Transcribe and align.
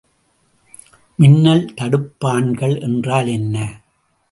மின்னல் 1.19 1.73
தடுப்பான்கள் 1.77 2.75
என்றால் 2.81 3.27
என்ன? 3.27 3.55